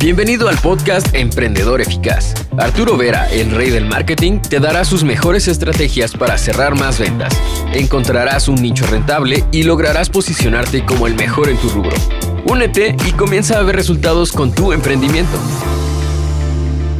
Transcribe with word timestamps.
Bienvenido 0.00 0.48
al 0.48 0.56
podcast 0.58 1.12
Emprendedor 1.12 1.80
Eficaz. 1.80 2.32
Arturo 2.56 2.96
Vera, 2.96 3.28
el 3.32 3.50
rey 3.50 3.70
del 3.70 3.84
marketing, 3.84 4.38
te 4.38 4.60
dará 4.60 4.84
sus 4.84 5.02
mejores 5.02 5.48
estrategias 5.48 6.12
para 6.12 6.38
cerrar 6.38 6.78
más 6.78 7.00
ventas. 7.00 7.36
Encontrarás 7.72 8.46
un 8.46 8.62
nicho 8.62 8.86
rentable 8.86 9.44
y 9.50 9.64
lograrás 9.64 10.08
posicionarte 10.08 10.86
como 10.86 11.08
el 11.08 11.16
mejor 11.16 11.48
en 11.48 11.56
tu 11.56 11.68
rubro. 11.70 11.96
Únete 12.46 12.94
y 13.08 13.10
comienza 13.10 13.58
a 13.58 13.62
ver 13.64 13.74
resultados 13.74 14.30
con 14.30 14.52
tu 14.52 14.72
emprendimiento. 14.72 15.36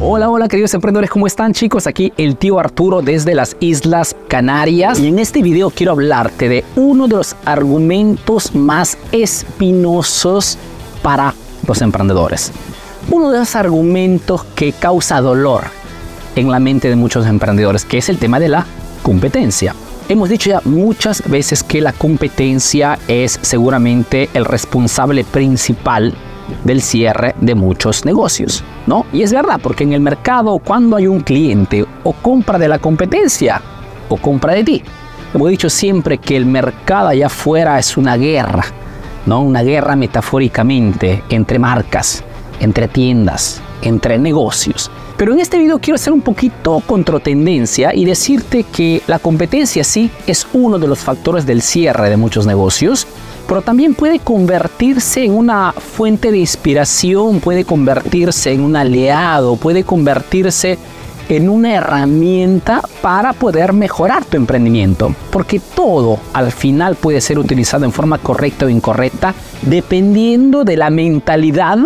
Hola, 0.01 0.29
hola 0.29 0.49
queridos 0.49 0.73
emprendedores, 0.73 1.09
¿cómo 1.09 1.25
están 1.25 1.53
chicos? 1.53 1.87
Aquí 1.87 2.11
el 2.17 2.35
tío 2.35 2.59
Arturo 2.59 3.01
desde 3.01 3.33
las 3.33 3.55
Islas 3.61 4.13
Canarias 4.27 4.99
y 4.99 5.07
en 5.07 5.19
este 5.19 5.41
video 5.41 5.69
quiero 5.69 5.93
hablarte 5.93 6.49
de 6.49 6.65
uno 6.75 7.07
de 7.07 7.15
los 7.15 7.37
argumentos 7.45 8.53
más 8.55 8.97
espinosos 9.13 10.57
para 11.01 11.33
los 11.65 11.81
emprendedores 11.81 12.51
uno 13.09 13.31
de 13.31 13.39
los 13.39 13.55
argumentos 13.55 14.43
que 14.55 14.73
causa 14.73 15.21
dolor 15.21 15.63
en 16.35 16.51
la 16.51 16.59
mente 16.59 16.89
de 16.89 16.95
muchos 16.95 17.25
emprendedores, 17.25 17.85
que 17.85 17.97
es 17.97 18.09
el 18.09 18.17
tema 18.17 18.39
de 18.39 18.49
la 18.49 18.65
competencia. 19.01 19.73
Hemos 20.07 20.29
dicho 20.29 20.49
ya 20.49 20.61
muchas 20.65 21.27
veces 21.29 21.63
que 21.63 21.81
la 21.81 21.93
competencia 21.93 22.97
es 23.07 23.39
seguramente 23.41 24.29
el 24.33 24.45
responsable 24.45 25.23
principal 25.23 26.13
del 26.63 26.81
cierre 26.81 27.35
de 27.39 27.53
muchos 27.53 28.05
negocios, 28.05 28.63
¿no? 28.87 29.05
Y 29.13 29.21
es 29.21 29.31
verdad, 29.31 29.59
porque 29.61 29.83
en 29.83 29.93
el 29.93 30.01
mercado 30.01 30.57
cuando 30.59 30.95
hay 30.95 31.07
un 31.07 31.21
cliente 31.21 31.85
o 32.03 32.13
compra 32.13 32.57
de 32.57 32.67
la 32.67 32.79
competencia 32.79 33.61
o 34.09 34.17
compra 34.17 34.53
de 34.53 34.63
ti. 34.63 34.83
Hemos 35.31 35.49
dicho 35.49 35.69
siempre 35.69 36.17
que 36.17 36.35
el 36.35 36.47
mercado 36.47 37.09
allá 37.09 37.27
afuera 37.27 37.77
es 37.77 37.95
una 37.97 38.17
guerra, 38.17 38.65
¿no? 39.27 39.41
Una 39.41 39.61
guerra 39.61 39.95
metafóricamente 39.95 41.23
entre 41.29 41.59
marcas 41.59 42.23
entre 42.59 42.87
tiendas, 42.87 43.61
entre 43.81 44.17
negocios. 44.17 44.91
Pero 45.17 45.33
en 45.33 45.39
este 45.39 45.57
video 45.57 45.79
quiero 45.79 45.95
hacer 45.95 46.13
un 46.13 46.21
poquito 46.21 46.81
tendencia 47.21 47.93
y 47.93 48.05
decirte 48.05 48.63
que 48.63 49.01
la 49.07 49.19
competencia 49.19 49.83
sí 49.83 50.09
es 50.27 50.47
uno 50.53 50.79
de 50.79 50.87
los 50.87 50.99
factores 50.99 51.45
del 51.45 51.61
cierre 51.61 52.09
de 52.09 52.17
muchos 52.17 52.45
negocios, 52.45 53.05
pero 53.47 53.61
también 53.61 53.95
puede 53.95 54.19
convertirse 54.19 55.25
en 55.25 55.33
una 55.33 55.73
fuente 55.73 56.31
de 56.31 56.37
inspiración, 56.37 57.39
puede 57.39 57.65
convertirse 57.65 58.53
en 58.53 58.61
un 58.61 58.75
aliado, 58.75 59.55
puede 59.57 59.83
convertirse 59.83 60.77
en 61.29 61.49
una 61.49 61.75
herramienta 61.75 62.81
para 63.01 63.33
poder 63.33 63.73
mejorar 63.73 64.25
tu 64.25 64.37
emprendimiento. 64.37 65.13
Porque 65.31 65.59
todo 65.59 66.19
al 66.33 66.51
final 66.51 66.95
puede 66.95 67.21
ser 67.21 67.39
utilizado 67.39 67.85
en 67.85 67.91
forma 67.91 68.17
correcta 68.17 68.65
o 68.65 68.69
incorrecta 68.69 69.33
dependiendo 69.61 70.63
de 70.63 70.77
la 70.77 70.89
mentalidad 70.89 71.77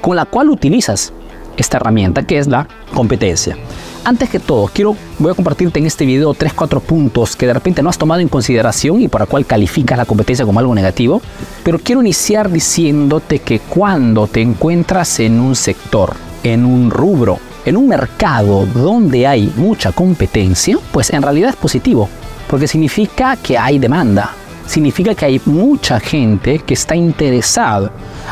con 0.00 0.16
la 0.16 0.24
cual 0.24 0.50
utilizas 0.50 1.12
esta 1.56 1.76
herramienta 1.76 2.22
que 2.22 2.38
es 2.38 2.46
la 2.46 2.66
competencia. 2.94 3.56
Antes 4.02 4.30
que 4.30 4.38
todo, 4.38 4.70
quiero, 4.72 4.96
voy 5.18 5.30
a 5.30 5.34
compartirte 5.34 5.78
en 5.78 5.86
este 5.86 6.06
video 6.06 6.34
3-4 6.34 6.80
puntos 6.80 7.36
que 7.36 7.46
de 7.46 7.52
repente 7.52 7.82
no 7.82 7.90
has 7.90 7.98
tomado 7.98 8.22
en 8.22 8.28
consideración 8.28 9.02
y 9.02 9.08
por 9.08 9.20
la 9.20 9.26
cual 9.26 9.44
calificas 9.44 9.98
la 9.98 10.06
competencia 10.06 10.46
como 10.46 10.58
algo 10.58 10.74
negativo, 10.74 11.20
pero 11.62 11.78
quiero 11.78 12.00
iniciar 12.00 12.50
diciéndote 12.50 13.40
que 13.40 13.58
cuando 13.58 14.26
te 14.26 14.40
encuentras 14.40 15.20
en 15.20 15.38
un 15.38 15.54
sector, 15.54 16.14
en 16.42 16.64
un 16.64 16.90
rubro, 16.90 17.38
en 17.66 17.76
un 17.76 17.88
mercado 17.88 18.64
donde 18.66 19.26
hay 19.26 19.52
mucha 19.56 19.92
competencia, 19.92 20.78
pues 20.92 21.10
en 21.10 21.22
realidad 21.22 21.50
es 21.50 21.56
positivo, 21.56 22.08
porque 22.48 22.68
significa 22.68 23.36
que 23.36 23.58
hay 23.58 23.78
demanda, 23.78 24.30
significa 24.66 25.14
que 25.14 25.24
hay 25.24 25.40
mucha 25.46 26.00
gente 26.00 26.58
que 26.60 26.74
está 26.74 26.96
interesada 26.96 27.90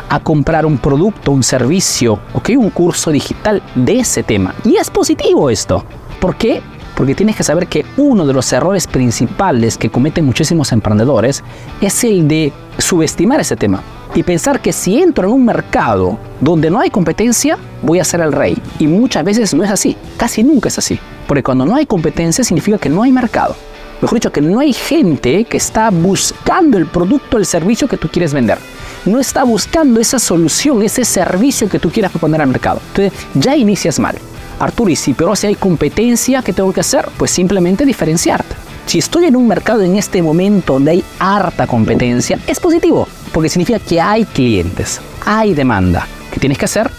a 0.09 0.21
comprar 0.21 0.67
un 0.67 0.79
producto, 0.79 1.33
un 1.33 1.43
servicio, 1.43 2.19
¿ok? 2.33 2.51
un 2.57 2.71
curso 2.71 3.11
digital 3.11 3.63
de 3.75 4.01
ese 4.01 4.23
tema. 4.23 4.55
Y 4.65 4.77
es 4.77 4.91
positivo 4.91 5.51
esto. 5.51 5.85
¿Por 6.21 6.37
qué? 6.37 6.61
Porque 6.97 7.15
tienes 7.15 7.37
que 7.37 7.45
saber 7.45 7.69
que 7.69 7.85
uno 7.97 8.27
de 8.27 8.33
los 8.33 8.53
errores 8.53 8.87
principales 8.87 9.79
que 9.79 9.91
cometen 9.91 10.25
muchísimos 10.25 10.73
emprendedores 10.73 11.45
es 11.81 12.03
el 12.05 12.27
de 12.27 12.53
subestimar 12.79 13.41
ese 13.41 13.57
tema 13.57 13.83
y 14.15 14.23
pensar 14.23 14.61
que 14.61 14.73
si 14.73 15.01
entro 15.01 15.29
en 15.29 15.35
un 15.35 15.45
mercado 15.45 16.19
donde 16.41 16.71
no 16.71 16.81
hay 16.81 16.91
competencia, 16.91 17.59
voy 17.83 18.01
a 18.01 18.05
ser 18.05 18.21
el 18.21 18.33
rey. 18.33 18.61
Y 18.79 18.87
muchas 18.87 19.23
veces 19.23 19.55
no 19.55 19.63
es 19.63 19.71
así, 19.71 19.97
casi 20.17 20.43
nunca 20.43 20.69
es 20.69 20.79
así. 20.79 20.99
Porque 21.27 21.43
cuando 21.43 21.67
no 21.67 21.77
hay 21.77 21.87
competencia 21.87 22.43
significa 22.43 22.79
que 22.79 22.89
no 22.89 23.03
hay 23.03 23.13
mercado 23.13 23.55
mejor 24.01 24.17
dicho, 24.17 24.33
que 24.33 24.41
no 24.41 24.61
hay 24.61 24.73
gente 24.73 25.45
que 25.45 25.57
está 25.57 25.91
buscando 25.91 26.79
el 26.79 26.87
producto 26.87 27.37
el 27.37 27.47
servicio 27.47 27.89
que 27.89 27.97
tú 27.97 28.09
quieres 28.09 28.33
vender. 28.33 28.59
No 29.05 29.19
está 29.19 29.45
buscando 29.45 30.01
esa 30.01 30.19
solución, 30.19 30.83
ese 30.83 31.05
servicio 31.05 31.69
que 31.69 31.79
tú 31.79 31.91
quieras 31.91 32.11
proponer 32.11 32.41
al 32.41 32.49
mercado. 32.49 32.81
Entonces, 32.89 33.13
ya 33.35 33.57
inicias 33.57 33.99
mal. 33.99 34.17
Arturo, 34.59 34.91
y 34.91 34.97
si 34.97 35.15
pero 35.15 35.37
si 35.37 35.47
hay 35.47 35.55
competencia, 35.55 36.43
¿qué 36.43 36.53
tengo 36.53 36.73
que 36.73 36.81
hacer? 36.81 37.09
Pues 37.17 37.31
simplemente 37.31 37.85
diferenciarte. 37.85 38.55
Si 38.87 38.99
estoy 38.99 39.27
en 39.27 39.37
un 39.37 39.47
mercado 39.47 39.83
en 39.83 39.97
este 39.97 40.23
momento 40.23 40.75
donde 40.75 40.93
hay 40.93 41.05
harta 41.19 41.67
competencia, 41.67 42.39
es 42.47 42.59
positivo, 42.59 43.07
porque 43.33 43.51
significa 43.51 43.79
que 43.79 44.01
hay 44.01 44.25
clientes, 44.25 45.01
hay 45.25 45.55
demanda. 45.55 46.07
¿Qué 46.33 46.41
tienes 46.41 46.59
que 46.59 46.65
hacer? 46.65 46.91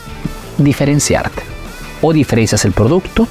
Diferenciarte. 0.58 1.42
O 2.02 2.14
diferencias 2.14 2.64
el 2.64 2.72
producto, 2.72 3.28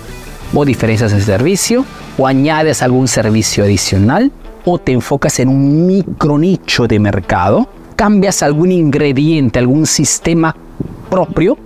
o 0.53 0.65
diferencias 0.65 1.13
el 1.13 1.23
servicio, 1.23 1.85
o 2.19 2.27
añades 2.27 2.83
algún 2.83 3.09
servicio 3.09 3.65
adicional 3.65 4.31
o 4.65 4.79
te 4.79 4.93
enfocas 4.93 5.39
en 5.39 5.49
un 5.49 5.87
micro 5.87 6.37
nicho 6.37 6.87
de 6.87 6.99
mercado, 6.99 7.69
cambias 7.97 8.43
algún 8.43 8.71
ingrediente, 8.71 9.59
algún 9.59 9.87
sistema 9.87 10.55
propio, 11.09 11.57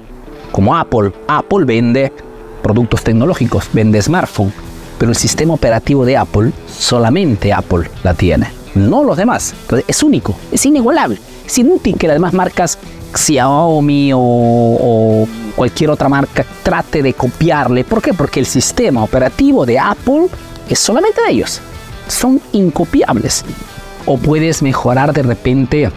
como 0.52 0.76
Apple. 0.76 1.12
Apple 1.26 1.64
vende 1.64 2.12
productos 2.62 3.02
tecnológicos, 3.02 3.68
vende 3.72 4.00
smartphone, 4.00 4.52
pero 4.98 5.10
el 5.10 5.16
sistema 5.16 5.54
operativo 5.54 6.04
de 6.04 6.16
Apple 6.16 6.52
solamente 6.68 7.52
Apple 7.52 7.90
la 8.04 8.14
tiene, 8.14 8.48
no 8.74 9.02
los 9.02 9.16
demás. 9.16 9.54
Entonces 9.62 9.84
es 9.88 10.02
único, 10.02 10.36
es 10.52 10.64
inigualable. 10.64 11.18
Es 11.44 11.58
inútil 11.58 11.96
que 11.96 12.06
las 12.06 12.16
demás 12.16 12.34
marcas 12.34 12.78
Xiaomi 13.14 14.12
o, 14.12 14.18
o 14.20 15.28
cualquier 15.54 15.90
otra 15.90 16.08
marca 16.08 16.44
trate 16.62 17.02
de 17.02 17.14
copiarle. 17.14 17.84
¿Por 17.84 18.02
qué? 18.02 18.14
Porque 18.14 18.40
el 18.40 18.46
sistema 18.46 19.02
operativo 19.04 19.66
de 19.66 19.78
Apple 19.78 20.28
es 20.68 20.78
solamente 20.78 21.20
de 21.22 21.32
ellos. 21.32 21.60
Son 22.08 22.40
incopiables. 22.52 23.44
O 24.06 24.18
puedes 24.18 24.62
mejorar 24.62 25.12
de 25.12 25.22
repente 25.22 25.90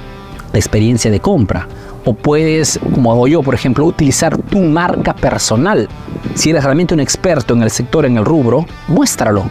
la 0.51 0.59
experiencia 0.59 1.09
de 1.11 1.19
compra. 1.19 1.67
O 2.05 2.13
puedes, 2.13 2.79
como 2.93 3.11
hago 3.11 3.27
yo, 3.27 3.41
por 3.41 3.55
ejemplo, 3.55 3.83
utilizar 3.85 4.37
tu 4.37 4.59
marca 4.59 5.15
personal. 5.15 5.89
Si 6.35 6.51
eres 6.51 6.63
realmente 6.63 6.93
un 6.93 6.99
experto 6.99 7.53
en 7.55 7.63
el 7.63 7.71
sector, 7.71 8.05
en 8.05 8.17
el 8.17 8.25
rubro, 8.25 8.65
muéstralo. 8.87 9.49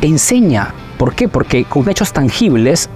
Enseña. 0.00 0.72
¿Por 0.96 1.14
qué? 1.14 1.28
Porque 1.28 1.64
con 1.64 1.88
hechos 1.88 2.12
tangibles 2.12 2.88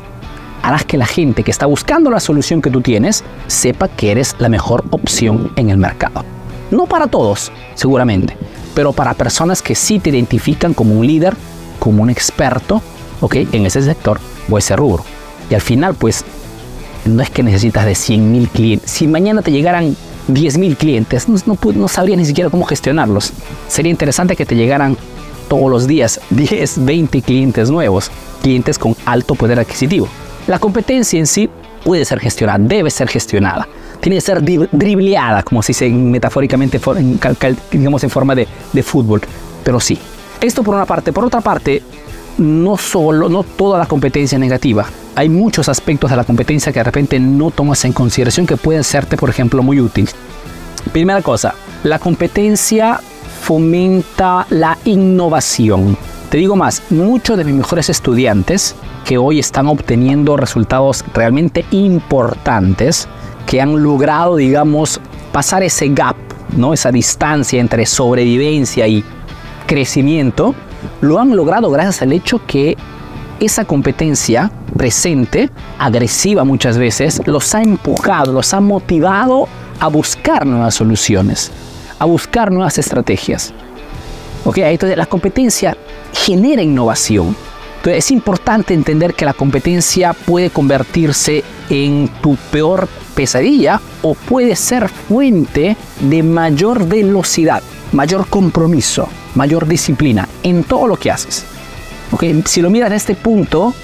harás 0.63 0.85
que 0.85 0.97
la 0.97 1.07
gente 1.07 1.43
que 1.43 1.51
está 1.51 1.67
buscando 1.67 2.11
la 2.11 2.21
solución 2.21 2.63
que 2.63 2.71
tú 2.71 2.81
tienes 2.81 3.25
sepa 3.47 3.89
que 3.89 4.13
eres 4.13 4.37
la 4.39 4.49
mejor 4.49 4.85
opción 4.91 5.53
en 5.57 5.71
el 5.71 5.77
mercado. 5.77 6.25
No 6.71 6.87
para 6.87 7.07
todos, 7.07 7.53
seguramente, 7.75 8.37
pero 8.75 8.93
para 8.93 9.15
personas 9.15 9.61
que 9.61 9.75
sí 9.75 9.99
te 9.99 10.11
identifican 10.11 10.73
como 10.73 10.95
un 10.95 11.07
líder, 11.07 11.37
como 11.79 12.03
un 12.03 12.11
experto, 12.11 12.81
¿ok? 13.21 13.37
En 13.53 13.67
ese 13.67 13.83
sector 13.83 14.19
o 14.49 14.57
ese 14.57 14.77
rubro. 14.77 15.05
Y 15.51 15.55
al 15.55 15.61
final, 15.61 15.95
pues, 15.95 16.25
no 17.05 17.23
es 17.23 17.31
que 17.31 17.43
necesitas 17.43 17.85
de 17.85 17.95
100 17.95 18.33
mil 18.33 18.49
clientes. 18.49 18.91
Si 18.91 19.07
mañana 19.07 19.43
te 19.43 19.51
llegaran 19.51 19.97
10 20.29 20.59
mil 20.59 20.77
clientes, 20.77 21.29
no, 21.29 21.37
no, 21.47 21.59
no 21.75 21.89
sabrías 21.89 22.19
ni 22.19 22.25
siquiera 22.25 22.49
cómo 22.49 22.65
gestionarlos. 22.65 23.33
Sería 23.69 23.91
interesante 23.91 24.37
que 24.37 24.47
te 24.47 24.55
llegaran 24.55 24.97
todos 25.49 25.71
los 25.71 25.87
días 25.87 26.21
10, 26.31 26.85
20 26.85 27.23
clientes 27.23 27.71
nuevos, 27.71 28.11
clientes 28.43 28.79
con 28.79 28.97
alto 29.05 29.35
poder 29.35 29.59
adquisitivo. 29.59 30.09
La 30.47 30.59
competencia 30.59 31.19
en 31.19 31.27
sí 31.27 31.49
puede 31.85 32.05
ser 32.05 32.21
gestionada, 32.21 32.59
debe 32.59 32.91
ser 32.91 33.09
gestionada. 33.09 33.69
Tiene 34.01 34.17
que 34.17 34.21
ser 34.21 34.43
dribleada, 34.43 35.43
como 35.43 35.63
se 35.63 35.69
dice 35.69 35.89
metafóricamente, 35.89 36.81
digamos 37.71 38.03
en 38.03 38.11
forma 38.11 38.35
de, 38.35 38.49
de 38.73 38.83
fútbol. 38.83 39.21
Pero 39.63 39.79
sí, 39.79 39.99
esto 40.41 40.63
por 40.63 40.75
una 40.75 40.87
parte. 40.87 41.13
Por 41.13 41.25
otra 41.25 41.41
parte, 41.41 41.83
no 42.39 42.77
solo, 42.77 43.29
no 43.29 43.45
toda 43.45 43.79
la 43.79 43.87
competencia 43.87 44.39
negativa. 44.39 44.87
Hay 45.15 45.29
muchos 45.29 45.69
aspectos 45.69 46.11
de 46.11 46.17
la 46.17 46.25
competencia 46.25 46.73
que 46.73 46.81
de 46.81 46.85
repente 46.85 47.21
no 47.21 47.51
tomas 47.51 47.85
en 47.85 47.93
consideración 47.93 48.47
que 48.47 48.57
pueden 48.57 48.83
serte, 48.83 49.17
por 49.17 49.31
ejemplo, 49.31 49.63
muy 49.63 49.81
útiles. 49.81 50.15
Primera 50.93 51.23
cosa, 51.23 51.55
la 51.85 51.99
competencia 51.99 53.01
fomenta 53.43 54.47
la 54.51 54.79
innovación. 54.85 55.97
Te 56.33 56.39
digo 56.39 56.57
más, 56.57 56.83
muchos 56.89 57.37
de 57.37 57.45
mis 57.45 57.55
mejores 57.55 57.91
estudiantes 57.91 58.75
que 59.05 59.19
hoy 59.19 59.39
están 59.39 59.67
obteniendo 59.67 60.39
resultados 60.39 61.05
realmente 61.13 61.67
importantes, 61.73 63.07
que 63.45 63.61
han 63.61 63.83
logrado, 63.83 64.37
digamos, 64.37 64.99
pasar 65.31 65.63
ese 65.63 65.89
gap, 65.89 66.17
¿no? 66.57 66.73
esa 66.73 66.91
distancia 66.91 67.61
entre 67.61 67.85
sobrevivencia 67.85 68.89
y 68.89 69.05
crecimiento, 69.67 70.55
lo 71.03 71.19
han 71.19 71.37
logrado 71.37 71.71
gracias 71.71 72.01
al 72.01 72.15
hecho 72.15 72.41
que 72.47 72.79
esa 73.39 73.67
competencia 73.67 74.51
presente, 74.75 75.51
agresiva 75.79 76.45
muchas 76.45 76.79
veces, 76.79 77.21
los 77.27 77.55
ha 77.55 77.61
empujado, 77.61 78.33
los 78.33 78.55
ha 78.55 78.61
motivado 78.63 79.49
a 79.79 79.89
buscar 79.89 80.47
nuevas 80.47 80.77
soluciones, 80.77 81.53
a 81.99 82.07
buscar 82.07 82.51
nuevas 82.51 82.79
estrategias. 82.79 83.53
¿Ok? 84.45 84.59
Entonces 84.59 84.97
la 84.97 85.07
competencia 85.07 85.77
genera 86.13 86.63
innovación. 86.63 87.37
Entonces 87.77 88.05
es 88.05 88.11
importante 88.11 88.75
entender 88.75 89.15
que 89.15 89.25
la 89.25 89.33
competencia 89.33 90.13
puede 90.13 90.51
convertirse 90.51 91.43
en 91.69 92.09
tu 92.21 92.37
peor 92.51 92.89
pesadilla 93.15 93.81
o 94.03 94.15
puede 94.15 94.55
ser 94.57 94.89
fuente 94.89 95.77
de 96.01 96.23
mayor 96.23 96.87
velocidad, 96.87 97.63
mayor 97.93 98.29
compromiso, 98.29 99.09
mayor 99.35 99.67
disciplina 99.67 100.29
en 100.43 100.65
todo 100.65 100.87
lo 100.87 100.97
que 100.97 101.11
haces. 101.11 101.45
¿Okay? 102.13 102.43
Si 102.47 102.63
lo 102.63 102.71
miras 102.71 102.91
de 102.91 102.97
este 102.97 103.15
punto, 103.15 103.75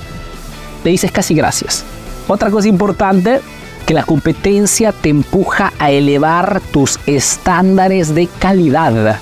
le 0.84 0.90
dices 0.90 1.11
casi 1.11 1.34
gracias. 1.34 1.84
Otra 2.28 2.50
cosa 2.50 2.69
importante, 2.69 3.40
que 3.87 3.94
la 3.94 4.04
competencia 4.04 4.93
te 4.93 5.08
empuja 5.08 5.72
a 5.78 5.90
elevar 5.90 6.61
tus 6.72 7.00
estándares 7.06 8.14
de 8.14 8.28
calidad. 8.38 9.19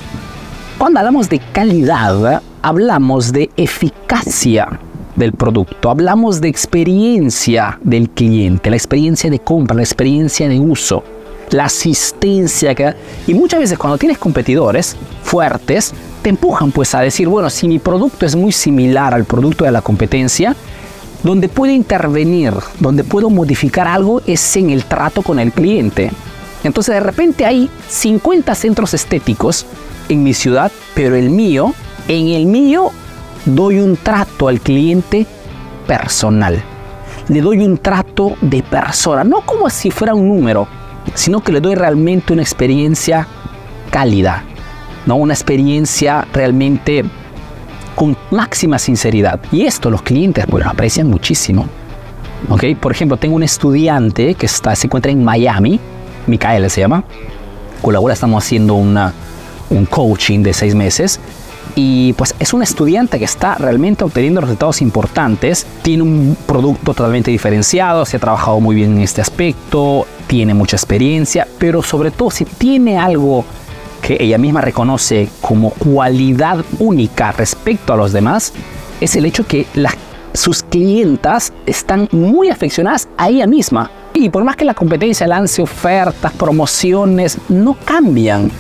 Cuando 0.79 1.01
hablamos 1.01 1.31
de 1.31 1.39
calidad, 1.39 2.43
hablamos 2.61 3.33
de 3.33 3.49
eficacia 3.57 4.79
del 5.15 5.33
producto, 5.33 5.89
hablamos 5.89 6.43
de 6.43 6.49
experiencia 6.49 7.79
del 7.83 8.11
cliente, 8.11 8.69
la 8.69 8.77
experiencia 8.77 9.31
de 9.31 9.39
compra, 9.39 9.75
la 9.75 9.83
experiencia 9.83 10.47
de 10.51 10.61
uso, 10.61 11.03
la 11.49 11.65
asistencia. 11.65 12.75
Que... 12.75 12.95
Y 13.27 13.33
muchas 13.33 13.61
veces 13.61 13.79
cuando 13.79 13.97
tienes 13.97 14.19
competidores 14.19 14.97
fuertes, 15.23 15.95
te 16.21 16.29
empujan 16.29 16.71
pues 16.73 16.95
a 16.95 17.01
decir, 17.01 17.27
bueno, 17.27 17.49
si 17.49 17.67
mi 17.69 17.79
producto 17.79 18.27
es 18.27 18.37
muy 18.37 18.53
similar 18.53 19.15
al 19.15 19.25
producto 19.25 19.65
de 19.65 19.73
la 19.73 19.81
competencia, 19.81 20.55
donde 21.23 21.49
puedo 21.49 21.73
intervenir, 21.73 22.53
donde 22.81 23.03
puedo 23.03 23.31
modificar 23.31 23.89
algo 23.89 24.21
es 24.27 24.57
en 24.59 24.69
el 24.69 24.85
trato 24.85 25.23
con 25.23 25.39
el 25.39 25.53
cliente. 25.53 26.13
Entonces 26.67 26.95
de 26.95 27.01
repente 27.01 27.47
hay 27.47 27.71
50 27.89 28.55
centros 28.55 28.95
estéticos 28.95 29.67
en 30.09 30.23
mi 30.23 30.35
ciudad, 30.35 30.71
pero 30.95 31.15
el 31.17 31.31
mío, 31.31 31.75
en 32.09 32.29
el 32.29 32.47
mío 32.47 32.91
doy 33.45 33.79
un 33.79 33.97
trato 33.97 34.49
al 34.49 34.61
cliente 34.61 35.27
personal. 35.87 36.63
Le 37.29 37.41
doy 37.41 37.59
un 37.59 37.79
trato 37.79 38.37
de 38.41 38.63
persona, 38.63 39.25
no 39.25 39.41
como 39.41 39.69
si 39.71 39.91
fuera 39.91 40.15
un 40.15 40.29
número, 40.29 40.69
sino 41.15 41.41
que 41.41 41.53
le 41.53 41.61
doy 41.61 41.75
realmente 41.75 42.33
una 42.33 42.43
experiencia 42.43 43.27
cálida, 43.91 44.45
¿no? 45.07 45.17
una 45.17 45.35
experiencia 45.35 46.27
realmente 46.33 47.05
con 47.95 48.17
máxima 48.31 48.79
sinceridad. 48.79 49.41
Y 49.51 49.63
esto 49.63 49.91
los 49.91 50.03
clientes 50.03 50.45
pues, 50.49 50.65
lo 50.65 50.71
aprecian 50.71 51.09
muchísimo. 51.09 51.67
¿Okay? 52.49 52.75
Por 52.75 52.93
ejemplo, 52.93 53.17
tengo 53.17 53.35
un 53.35 53.43
estudiante 53.43 54.35
que 54.35 54.47
está, 54.47 54.77
se 54.77 54.87
encuentra 54.87 55.11
en 55.11 55.25
Miami, 55.25 55.81
Micaela 56.27 56.69
se 56.69 56.81
llama, 56.81 57.05
con 57.83 57.93
la 57.95 58.01
cual 58.01 58.13
estamos 58.13 58.45
haciendo 58.45 58.75
una, 58.75 59.13
un 59.71 59.87
coaching 59.87 60.43
de 60.43 60.53
seis 60.53 60.75
meses. 60.75 61.21
Y 61.75 62.15
pues 62.15 62.35
es 62.39 62.55
un 62.55 62.63
estudiante 62.63 63.19
que 63.19 63.25
está 63.25 63.57
realmente 63.57 64.05
obteniendo 64.05 64.41
resultados 64.41 64.81
importantes, 64.81 65.67
tiene 65.83 66.05
un 66.05 66.37
producto 66.47 66.95
totalmente 66.95 67.31
diferenciado, 67.31 68.07
se 68.07 68.17
ha 68.17 68.21
trabajado 68.21 68.61
muy 68.61 68.77
bien 68.77 68.97
en 68.97 69.03
este 69.03 69.21
aspecto, 69.21 70.07
tiene 70.27 70.55
mucha 70.55 70.77
experiencia, 70.77 71.47
pero 71.59 71.83
sobre 71.83 72.11
todo 72.11 72.31
si 72.31 72.45
tiene 72.45 72.99
algo 72.99 73.45
que 74.01 74.17
ella 74.21 74.39
misma 74.39 74.61
reconoce 74.61 75.29
como 75.41 75.71
cualidad 75.71 76.65
única 76.79 77.33
respecto 77.33 77.93
a 77.93 77.97
los 77.97 78.13
demás, 78.13 78.53
es 79.01 79.17
el 79.17 79.27
hecho 79.27 79.47
que 79.47 79.67
sus 80.33 80.63
clientas 80.63 81.53
están 81.67 82.09
muy 82.13 82.49
aficionadas 82.49 83.09
a 83.19 83.29
ella 83.29 83.47
misma. 83.47 83.91
Y 84.19 84.31
por 84.31 84.45
más 84.45 84.57
que 84.57 84.65
la 84.65 84.73
competencia 84.73 85.27
lance 85.27 85.61
ofertas, 85.61 86.33
promociones, 86.33 87.37
no 87.51 87.77
cambian. 87.85 88.51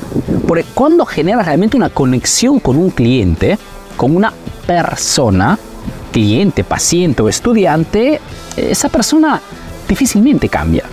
Porque 0.46 0.66
cuando 0.74 1.06
genera 1.06 1.42
realmente 1.42 1.78
una 1.78 1.88
conexión 1.88 2.60
con 2.60 2.76
un 2.76 2.90
cliente, 2.90 3.58
con 3.96 4.14
una 4.14 4.34
persona, 4.66 5.58
cliente, 6.12 6.62
paciente 6.62 7.22
o 7.22 7.30
estudiante, 7.30 8.20
esa 8.54 8.90
persona 8.90 9.40
difícilmente 9.88 10.50
cambia. 10.50 10.84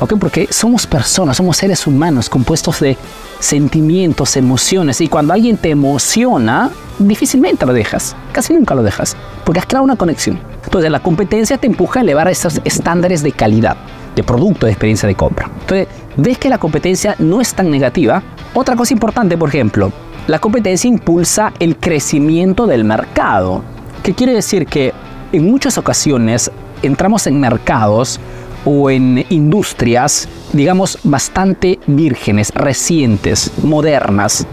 ¿Ok? 0.00 0.18
Porque 0.20 0.48
somos 0.50 0.86
personas, 0.86 1.38
somos 1.38 1.56
seres 1.56 1.86
humanos 1.86 2.28
compuestos 2.28 2.80
de 2.80 2.98
sentimientos, 3.40 4.36
emociones. 4.36 5.00
Y 5.00 5.08
cuando 5.08 5.32
alguien 5.32 5.56
te 5.56 5.70
emociona, 5.70 6.70
difícilmente 6.98 7.64
lo 7.64 7.72
dejas. 7.72 8.14
Casi 8.32 8.52
nunca 8.52 8.74
lo 8.74 8.82
dejas. 8.82 9.16
Porque 9.46 9.60
has 9.60 9.66
creado 9.66 9.84
una 9.84 9.96
conexión. 9.96 10.38
Entonces 10.62 10.90
la 10.90 11.00
competencia 11.00 11.56
te 11.56 11.66
empuja 11.66 12.00
a 12.00 12.02
elevar 12.02 12.28
esos 12.28 12.60
estándares 12.64 13.22
de 13.22 13.32
calidad, 13.32 13.76
de 14.14 14.22
producto, 14.22 14.66
de 14.66 14.72
experiencia 14.72 15.06
de 15.06 15.14
compra. 15.14 15.50
Entonces 15.60 15.88
ves 16.16 16.38
que 16.38 16.48
la 16.48 16.58
competencia 16.58 17.16
no 17.18 17.40
es 17.40 17.54
tan 17.54 17.70
negativa. 17.70 18.22
Otra 18.54 18.76
cosa 18.76 18.94
importante, 18.94 19.36
por 19.36 19.48
ejemplo, 19.48 19.92
la 20.26 20.38
competencia 20.38 20.88
impulsa 20.88 21.52
el 21.58 21.76
crecimiento 21.76 22.66
del 22.66 22.84
mercado. 22.84 23.62
¿Qué 24.02 24.14
quiere 24.14 24.34
decir? 24.34 24.66
Que 24.66 24.92
en 25.32 25.50
muchas 25.50 25.78
ocasiones 25.78 26.50
entramos 26.82 27.26
en 27.26 27.40
mercados 27.40 28.20
o 28.64 28.90
en 28.90 29.24
industrias, 29.28 30.28
digamos, 30.52 30.98
bastante 31.02 31.78
vírgenes, 31.86 32.50
recientes, 32.54 33.52
modernas, 33.62 34.46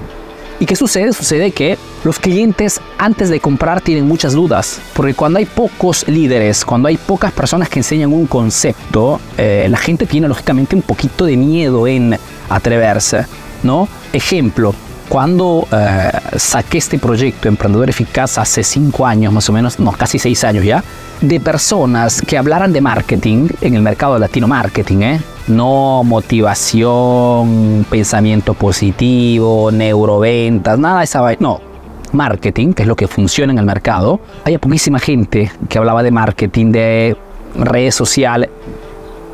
¿Y 0.62 0.68
qué 0.68 0.76
sucede? 0.76 1.12
Sucede 1.12 1.50
que 1.50 1.76
los 2.04 2.18
clientes 2.20 2.82
antes 2.98 3.30
de 3.30 3.40
comprar 3.40 3.82
tienen 3.82 4.08
muchas 4.08 4.34
dudas, 4.34 4.82
porque 4.94 5.14
cuando 5.14 5.40
hay 5.40 5.46
pocos 5.46 6.08
líderes, 6.08 6.66
cuando 6.66 6.88
hay 6.88 6.98
pocas 6.98 7.32
personas 7.32 7.70
que 7.70 7.80
enseñan 7.80 8.12
un 8.12 8.26
concepto, 8.26 9.20
eh, 9.38 9.68
la 9.70 9.78
gente 9.78 10.06
tiene 10.06 10.28
lógicamente 10.28 10.76
un 10.76 10.82
poquito 10.82 11.26
de 11.26 11.38
miedo 11.38 11.86
en 11.88 12.18
atreverse, 12.50 13.26
¿no? 13.64 13.88
Ejemplo, 14.14 14.74
cuando 15.10 15.68
eh, 15.72 16.12
saqué 16.38 16.80
este 16.80 16.98
proyecto 16.98 17.48
Emprendedor 17.48 17.90
Eficaz 17.90 18.38
hace 18.38 18.64
cinco 18.64 19.06
años 19.06 19.32
más 19.32 19.48
o 19.50 19.54
menos, 19.54 19.80
no, 19.80 19.92
casi 19.92 20.18
seis 20.18 20.44
años 20.44 20.66
ya, 20.66 20.84
de 21.22 21.40
personas 21.40 22.22
que 22.22 22.38
hablaran 22.38 22.74
de 22.74 22.82
marketing 22.82 23.50
en 23.62 23.76
el 23.76 23.82
mercado 23.82 24.18
latino 24.18 24.48
marketing, 24.48 25.02
¿eh? 25.02 25.22
no 25.48 26.04
motivación, 26.04 27.86
pensamiento 27.90 28.54
positivo, 28.54 29.72
neuroventas, 29.72 30.80
nada 30.80 31.00
de 31.00 31.04
esa 31.06 31.22
No, 31.40 31.71
marketing, 32.14 32.74
que 32.74 32.84
es 32.84 32.88
lo 32.88 32.96
que 32.96 33.08
funciona 33.08 33.54
en 33.54 33.60
el 33.60 33.66
mercado. 33.66 34.20
Había 34.44 34.60
poquísima 34.60 35.00
gente 35.00 35.52
que 35.70 35.78
hablaba 35.78 36.04
de 36.04 36.12
marketing, 36.12 36.72
de 36.72 37.18
redes 37.56 37.96
sociales. 37.96 38.50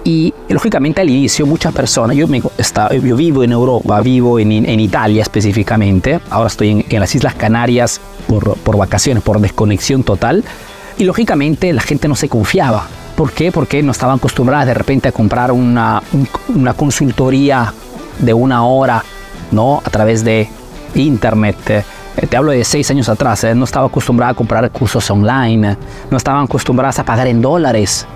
Y 0.03 0.33
lógicamente 0.47 1.01
al 1.01 1.09
inicio 1.09 1.45
muchas 1.45 1.74
personas, 1.74 2.15
yo, 2.15 2.27
me, 2.27 2.41
está, 2.57 2.88
vivo 2.89 3.44
en 3.44 3.51
Europa, 3.51 4.00
vivo 4.00 4.39
en, 4.39 4.79
Italia 4.79 5.21
específicamente, 5.21 6.21
ahora 6.30 6.47
estoy 6.47 6.85
en, 6.87 6.99
las 6.99 7.13
Islas 7.13 7.35
Canarias 7.35 7.99
por, 8.25 8.57
por 8.59 8.78
vacaciones, 8.78 9.21
por 9.21 9.42
desconexión 9.42 10.04
total, 10.04 10.45
y 10.97 11.04
lógicamente 11.04 11.73
la 11.73 11.81
gente 11.81 12.07
no 12.07 12.16
se 12.16 12.30
confiaba 12.30 12.87
¿Por 13.18 13.31
qué? 13.31 13.52
Porque 13.52 13.81
no 13.81 13.94
estaban 13.94 14.18
acostumbradas 14.18 14.68
de 14.68 14.75
repente 14.75 15.09
a 15.09 15.11
comprar 15.11 15.52
una, 15.52 16.04
una 16.49 16.75
consultoría 16.75 17.73
de 18.19 18.31
una 18.31 18.63
hora, 18.63 19.04
¿no? 19.49 19.81
A 19.83 19.90
través 19.90 20.23
de 20.23 20.47
internet. 20.94 21.83
Eh, 22.18 22.26
te 22.26 22.36
hablo 22.36 22.52
de 22.52 22.64
seis 22.64 22.90
años 22.90 23.09
atrás, 23.09 23.44
¿eh? 23.44 23.54
no 23.54 23.66
estaba 23.66 23.86
acostumbrada 23.86 24.31
a 24.31 24.36
comprar 24.36 24.69
cursos 24.71 25.09
online, 25.12 25.78
no 26.09 26.18
estaban 26.18 26.45
acostumbradas 26.45 26.97
a 27.00 27.06
pagar 27.06 27.28
en 27.28 27.42
dólares. 27.42 28.07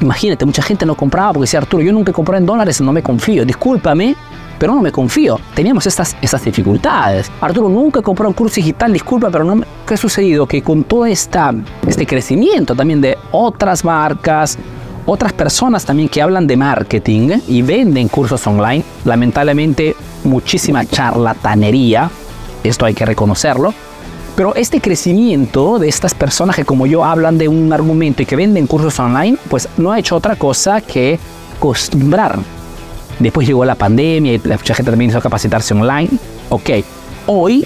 Imagínate, 0.00 0.46
mucha 0.46 0.62
gente 0.62 0.86
no 0.86 0.94
compraba 0.94 1.34
porque 1.34 1.44
decía 1.44 1.60
Arturo, 1.60 1.82
yo 1.82 1.92
nunca 1.92 2.12
compré 2.12 2.38
en 2.38 2.46
dólares, 2.46 2.80
no 2.80 2.92
me 2.92 3.02
confío. 3.02 3.44
Discúlpame, 3.44 4.16
pero 4.58 4.74
no 4.74 4.80
me 4.80 4.90
confío. 4.90 5.38
Teníamos 5.54 5.86
estas, 5.86 6.16
estas 6.22 6.44
dificultades. 6.44 7.30
Arturo 7.40 7.68
nunca 7.68 8.00
compró 8.00 8.28
un 8.28 8.34
curso 8.34 8.56
digital, 8.56 8.92
disculpa, 8.92 9.30
pero 9.30 9.44
no 9.44 9.62
¿qué 9.86 9.94
ha 9.94 9.96
sucedido? 9.96 10.46
Que 10.46 10.62
con 10.62 10.84
todo 10.84 11.06
esta, 11.06 11.54
este 11.86 12.06
crecimiento 12.06 12.74
también 12.74 13.00
de 13.00 13.18
otras 13.32 13.84
marcas, 13.84 14.58
otras 15.04 15.32
personas 15.32 15.84
también 15.84 16.08
que 16.08 16.22
hablan 16.22 16.46
de 16.46 16.56
marketing 16.56 17.38
y 17.48 17.62
venden 17.62 18.08
cursos 18.08 18.46
online, 18.46 18.82
lamentablemente 19.04 19.94
muchísima 20.24 20.84
charlatanería, 20.84 22.10
esto 22.68 22.86
hay 22.86 22.94
que 22.94 23.06
reconocerlo, 23.06 23.74
pero 24.36 24.54
este 24.54 24.80
crecimiento 24.80 25.78
de 25.78 25.88
estas 25.88 26.14
personas 26.14 26.56
que 26.56 26.64
como 26.64 26.86
yo 26.86 27.04
hablan 27.04 27.38
de 27.38 27.48
un 27.48 27.72
argumento 27.72 28.22
y 28.22 28.26
que 28.26 28.36
venden 28.36 28.66
cursos 28.66 28.98
online, 28.98 29.38
pues 29.48 29.68
no 29.76 29.92
ha 29.92 29.98
hecho 29.98 30.16
otra 30.16 30.36
cosa 30.36 30.80
que 30.80 31.18
acostumbrar 31.56 32.38
Después 33.18 33.46
llegó 33.46 33.64
la 33.64 33.74
pandemia 33.74 34.34
y 34.34 34.38
mucha 34.38 34.74
gente 34.74 34.90
también 34.90 35.10
hizo 35.10 35.20
capacitarse 35.20 35.72
online. 35.72 36.10
Ok, 36.50 36.70
hoy 37.26 37.64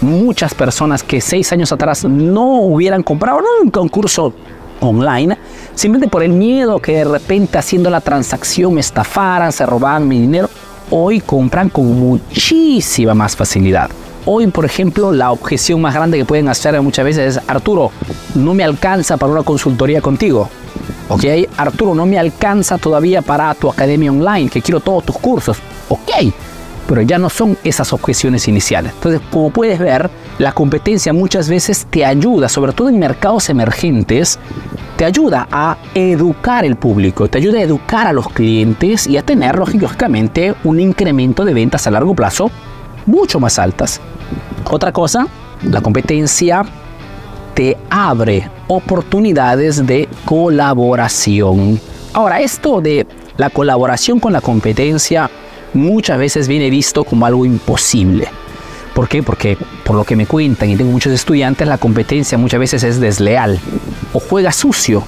muchas 0.00 0.54
personas 0.54 1.02
que 1.02 1.20
seis 1.20 1.52
años 1.52 1.70
atrás 1.72 2.04
no 2.04 2.60
hubieran 2.62 3.02
comprado 3.02 3.40
nunca 3.62 3.80
un 3.80 3.88
curso 3.88 4.32
online, 4.80 5.36
simplemente 5.74 6.10
por 6.10 6.22
el 6.22 6.32
miedo 6.32 6.80
que 6.80 6.96
de 6.96 7.04
repente 7.04 7.58
haciendo 7.58 7.90
la 7.90 8.00
transacción 8.00 8.74
me 8.74 8.80
estafaran, 8.80 9.52
se 9.52 9.66
robaran 9.66 10.08
mi 10.08 10.18
dinero, 10.18 10.48
hoy 10.90 11.20
compran 11.20 11.68
con 11.68 11.86
muchísima 12.00 13.14
más 13.14 13.36
facilidad. 13.36 13.90
Hoy, 14.26 14.46
por 14.48 14.66
ejemplo, 14.66 15.12
la 15.12 15.32
objeción 15.32 15.80
más 15.80 15.94
grande 15.94 16.18
que 16.18 16.26
pueden 16.26 16.48
hacer 16.48 16.80
muchas 16.82 17.04
veces 17.04 17.36
es, 17.36 17.42
Arturo, 17.48 17.90
no 18.34 18.52
me 18.52 18.62
alcanza 18.62 19.16
para 19.16 19.32
una 19.32 19.42
consultoría 19.42 20.02
contigo. 20.02 20.48
Ok, 21.08 21.24
Arturo, 21.56 21.94
no 21.94 22.04
me 22.04 22.18
alcanza 22.18 22.76
todavía 22.76 23.22
para 23.22 23.54
tu 23.54 23.68
academia 23.68 24.12
online, 24.12 24.50
que 24.50 24.60
quiero 24.60 24.80
todos 24.80 25.06
tus 25.06 25.18
cursos. 25.18 25.58
Ok, 25.88 26.10
pero 26.86 27.00
ya 27.00 27.18
no 27.18 27.30
son 27.30 27.56
esas 27.64 27.92
objeciones 27.94 28.46
iniciales. 28.46 28.92
Entonces, 28.92 29.22
como 29.30 29.50
puedes 29.50 29.78
ver, 29.78 30.10
la 30.38 30.52
competencia 30.52 31.14
muchas 31.14 31.48
veces 31.48 31.86
te 31.88 32.04
ayuda, 32.04 32.48
sobre 32.48 32.72
todo 32.72 32.90
en 32.90 32.98
mercados 32.98 33.48
emergentes, 33.48 34.38
te 34.96 35.06
ayuda 35.06 35.48
a 35.50 35.78
educar 35.94 36.66
el 36.66 36.76
público, 36.76 37.26
te 37.28 37.38
ayuda 37.38 37.58
a 37.58 37.62
educar 37.62 38.06
a 38.06 38.12
los 38.12 38.28
clientes 38.28 39.06
y 39.06 39.16
a 39.16 39.22
tener, 39.22 39.56
lógicamente, 39.56 40.54
un 40.62 40.78
incremento 40.78 41.46
de 41.46 41.54
ventas 41.54 41.86
a 41.86 41.90
largo 41.90 42.14
plazo 42.14 42.50
mucho 43.10 43.40
más 43.40 43.58
altas. 43.58 44.00
Otra 44.70 44.92
cosa, 44.92 45.26
la 45.62 45.80
competencia 45.80 46.64
te 47.54 47.76
abre 47.90 48.48
oportunidades 48.68 49.84
de 49.86 50.08
colaboración. 50.24 51.80
Ahora, 52.12 52.40
esto 52.40 52.80
de 52.80 53.06
la 53.36 53.50
colaboración 53.50 54.20
con 54.20 54.32
la 54.32 54.40
competencia 54.40 55.30
muchas 55.74 56.18
veces 56.18 56.48
viene 56.48 56.70
visto 56.70 57.04
como 57.04 57.26
algo 57.26 57.44
imposible. 57.44 58.28
¿Por 58.94 59.08
qué? 59.08 59.22
Porque 59.22 59.56
por 59.84 59.96
lo 59.96 60.04
que 60.04 60.16
me 60.16 60.26
cuentan 60.26 60.70
y 60.70 60.76
tengo 60.76 60.90
muchos 60.90 61.12
estudiantes, 61.12 61.66
la 61.66 61.78
competencia 61.78 62.38
muchas 62.38 62.60
veces 62.60 62.82
es 62.82 63.00
desleal 63.00 63.58
o 64.12 64.20
juega 64.20 64.52
sucio, 64.52 65.02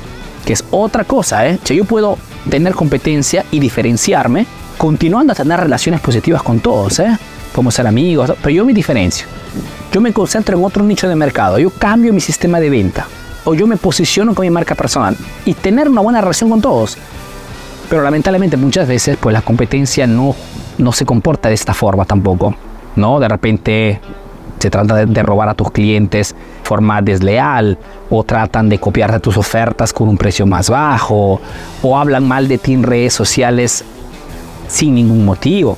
que 0.44 0.52
es 0.52 0.64
otra 0.70 1.04
cosa. 1.04 1.46
¿eh? 1.48 1.58
yo 1.64 1.84
puedo 1.84 2.18
tener 2.48 2.74
competencia 2.74 3.44
y 3.50 3.60
diferenciarme 3.60 4.46
continuando 4.78 5.32
a 5.32 5.36
tener 5.36 5.60
relaciones 5.60 6.00
positivas 6.00 6.42
con 6.42 6.60
todos. 6.60 6.98
¿eh? 7.00 7.16
Podemos 7.52 7.74
ser 7.74 7.86
amigos, 7.86 8.32
pero 8.42 8.50
yo 8.50 8.64
me 8.64 8.72
diferencio. 8.72 9.26
Yo 9.92 10.00
me 10.00 10.12
concentro 10.12 10.56
en 10.56 10.64
otro 10.64 10.82
nicho 10.82 11.08
de 11.08 11.14
mercado, 11.14 11.58
yo 11.58 11.70
cambio 11.70 12.12
mi 12.12 12.20
sistema 12.20 12.60
de 12.60 12.70
venta 12.70 13.06
o 13.44 13.54
yo 13.54 13.66
me 13.66 13.76
posiciono 13.76 14.34
con 14.34 14.44
mi 14.44 14.50
marca 14.50 14.74
personal 14.74 15.16
y 15.44 15.54
tener 15.54 15.88
una 15.88 16.00
buena 16.00 16.20
relación 16.20 16.50
con 16.50 16.60
todos. 16.60 16.96
Pero 17.88 18.02
lamentablemente 18.02 18.56
muchas 18.56 18.88
veces 18.88 19.16
pues 19.20 19.32
la 19.32 19.42
competencia 19.42 20.06
no, 20.06 20.34
no 20.78 20.92
se 20.92 21.04
comporta 21.04 21.48
de 21.48 21.54
esta 21.54 21.74
forma 21.74 22.04
tampoco. 22.04 22.54
¿no? 22.96 23.20
De 23.20 23.28
repente 23.28 24.00
se 24.58 24.70
trata 24.70 25.04
de, 25.04 25.22
robar 25.22 25.48
a 25.48 25.54
tus 25.54 25.70
clientes 25.72 26.34
de 26.34 26.68
forma 26.68 27.02
desleal 27.02 27.76
o 28.08 28.22
tratan 28.22 28.68
de 28.68 28.78
copiarte 28.78 29.18
tus 29.18 29.36
ofertas 29.36 29.92
con 29.92 30.08
un 30.08 30.16
precio 30.16 30.46
más 30.46 30.70
bajo 30.70 31.40
o 31.82 31.98
hablan 31.98 32.26
mal 32.26 32.46
de 32.46 32.58
ti 32.58 32.72
en 32.74 32.82
redes 32.82 33.12
sociales 33.12 33.84
sin 34.68 34.94
ningún 34.94 35.24
motivo. 35.24 35.76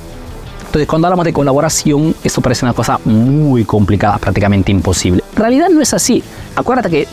Entonces, 0.75 0.89
cuando 0.89 1.07
hablamos 1.07 1.23
de 1.23 1.31
colaboración, 1.31 2.13
esto 2.21 2.41
parece 2.41 2.65
una 2.65 2.73
cosa 2.73 2.99
muy 3.05 3.63
complicada, 3.63 4.17
prácticamente 4.17 4.73
imposible. 4.73 5.23
En 5.31 5.37
realidad 5.37 5.69
no 5.69 5.79
es 5.79 5.93
así. 5.93 6.21
Acuérdate 6.53 6.89
que 6.89 7.07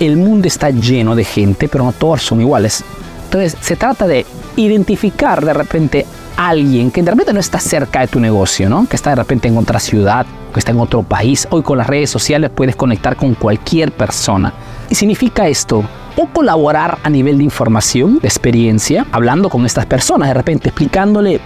el 0.00 0.18
mundo 0.18 0.46
está 0.46 0.68
lleno 0.68 1.16
de 1.16 1.24
gente, 1.24 1.66
pero 1.66 1.82
no 1.82 1.92
todos 1.92 2.20
son 2.20 2.42
iguales. 2.42 2.84
Entonces 3.24 3.56
se 3.58 3.76
trata 3.76 4.06
de 4.06 4.26
identificar 4.56 5.42
de 5.42 5.54
repente 5.54 6.04
a 6.36 6.50
alguien 6.50 6.90
que 6.90 7.02
de 7.02 7.10
repente 7.10 7.32
no 7.32 7.40
está 7.40 7.58
cerca 7.58 8.00
de 8.00 8.08
tu 8.08 8.20
negocio, 8.20 8.68
¿no? 8.68 8.86
Que 8.86 8.96
está 8.96 9.08
de 9.08 9.16
repente 9.16 9.48
en 9.48 9.56
otra 9.56 9.80
ciudad, 9.80 10.26
que 10.52 10.60
está 10.60 10.72
en 10.72 10.80
otro 10.80 11.02
país. 11.02 11.48
Hoy 11.48 11.62
con 11.62 11.78
las 11.78 11.86
redes 11.86 12.10
sociales 12.10 12.50
puedes 12.54 12.76
conectar 12.76 13.16
con 13.16 13.32
cualquier 13.32 13.92
persona. 13.92 14.52
Y 14.90 14.94
significa 14.94 15.48
esto, 15.48 15.82
o 16.16 16.26
colaborar 16.26 16.98
a 17.02 17.08
nivel 17.08 17.38
de 17.38 17.44
información, 17.44 18.18
de 18.18 18.28
experiencia, 18.28 19.06
hablando 19.10 19.48
con 19.48 19.64
estas 19.64 19.86
personas, 19.86 20.28
de 20.28 20.34
repente 20.34 20.68
explicándole 20.68 21.40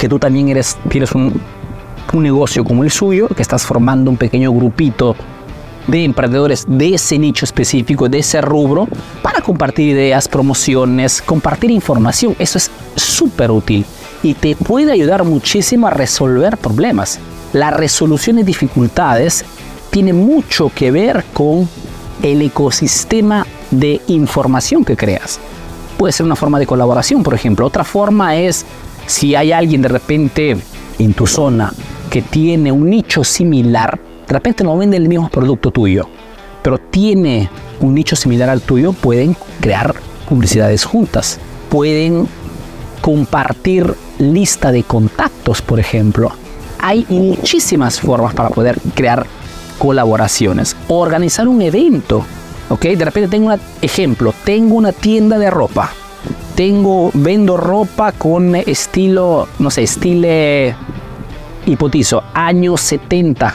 que 0.00 0.08
tú 0.08 0.18
también 0.18 0.48
eres, 0.48 0.78
tienes 0.88 1.12
un, 1.12 1.38
un 2.14 2.22
negocio 2.22 2.64
como 2.64 2.82
el 2.82 2.90
suyo, 2.90 3.28
que 3.28 3.42
estás 3.42 3.66
formando 3.66 4.10
un 4.10 4.16
pequeño 4.16 4.50
grupito 4.50 5.14
de 5.86 6.04
emprendedores 6.04 6.64
de 6.66 6.94
ese 6.94 7.18
nicho 7.18 7.44
específico, 7.44 8.08
de 8.08 8.20
ese 8.20 8.40
rubro, 8.40 8.88
para 9.22 9.42
compartir 9.42 9.88
ideas, 9.88 10.26
promociones, 10.26 11.20
compartir 11.20 11.70
información. 11.70 12.34
Eso 12.38 12.56
es 12.56 12.70
súper 12.96 13.50
útil 13.50 13.84
y 14.22 14.32
te 14.32 14.56
puede 14.56 14.90
ayudar 14.90 15.22
muchísimo 15.24 15.86
a 15.86 15.90
resolver 15.90 16.56
problemas. 16.56 17.18
La 17.52 17.70
resolución 17.70 18.36
de 18.36 18.44
dificultades 18.44 19.44
tiene 19.90 20.14
mucho 20.14 20.72
que 20.74 20.90
ver 20.90 21.24
con 21.34 21.68
el 22.22 22.40
ecosistema 22.40 23.46
de 23.70 24.00
información 24.06 24.82
que 24.82 24.96
creas. 24.96 25.38
Puede 25.98 26.12
ser 26.12 26.24
una 26.24 26.36
forma 26.36 26.58
de 26.58 26.66
colaboración, 26.66 27.22
por 27.22 27.34
ejemplo. 27.34 27.66
Otra 27.66 27.84
forma 27.84 28.36
es 28.36 28.64
si 29.10 29.34
hay 29.34 29.50
alguien 29.50 29.82
de 29.82 29.88
repente 29.88 30.56
en 31.00 31.14
tu 31.14 31.26
zona 31.26 31.72
que 32.10 32.22
tiene 32.22 32.70
un 32.70 32.88
nicho 32.88 33.24
similar, 33.24 33.98
de 34.26 34.32
repente 34.32 34.62
no 34.62 34.78
vende 34.78 34.96
el 34.96 35.08
mismo 35.08 35.28
producto 35.28 35.72
tuyo, 35.72 36.08
pero 36.62 36.78
tiene 36.78 37.50
un 37.80 37.92
nicho 37.92 38.14
similar 38.14 38.48
al 38.48 38.60
tuyo, 38.60 38.92
pueden 38.92 39.36
crear 39.60 39.96
publicidades 40.28 40.84
juntas, 40.84 41.40
pueden 41.68 42.28
compartir 43.00 43.92
lista 44.20 44.70
de 44.70 44.84
contactos, 44.84 45.60
por 45.60 45.80
ejemplo. 45.80 46.30
Hay 46.78 47.04
muchísimas 47.08 48.00
formas 48.00 48.32
para 48.34 48.50
poder 48.50 48.78
crear 48.94 49.26
colaboraciones, 49.78 50.76
organizar 50.86 51.48
un 51.48 51.62
evento. 51.62 52.24
¿ok? 52.68 52.82
De 52.82 53.04
repente 53.04 53.28
tengo 53.28 53.48
un 53.48 53.60
ejemplo, 53.82 54.32
tengo 54.44 54.76
una 54.76 54.92
tienda 54.92 55.36
de 55.36 55.50
ropa, 55.50 55.90
tengo, 56.60 57.10
vendo 57.14 57.56
ropa 57.56 58.12
con 58.12 58.54
estilo, 58.54 59.48
no 59.60 59.70
sé, 59.70 59.84
estilo, 59.84 60.28
hipotizo, 61.64 62.22
años 62.34 62.82
70 62.82 63.54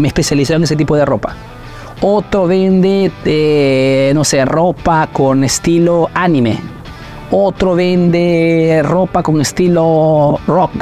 me 0.00 0.08
especializo 0.08 0.54
en 0.54 0.64
ese 0.64 0.74
tipo 0.74 0.96
de 0.96 1.04
ropa. 1.04 1.36
Otro 2.00 2.48
vende, 2.48 3.12
eh, 3.24 4.10
no 4.12 4.24
sé, 4.24 4.44
ropa 4.44 5.08
con 5.12 5.44
estilo 5.44 6.10
anime. 6.14 6.58
Otro 7.30 7.76
vende 7.76 8.82
ropa 8.84 9.22
con 9.22 9.40
estilo 9.40 10.40
rock, 10.44 10.72